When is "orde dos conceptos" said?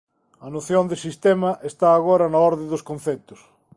2.49-3.39